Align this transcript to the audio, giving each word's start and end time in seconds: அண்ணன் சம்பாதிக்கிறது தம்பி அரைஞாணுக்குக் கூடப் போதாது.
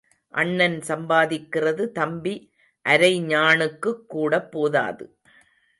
அண்ணன் 0.33 0.79
சம்பாதிக்கிறது 0.87 1.91
தம்பி 1.91 2.35
அரைஞாணுக்குக் 2.85 4.05
கூடப் 4.07 4.51
போதாது. 4.51 5.05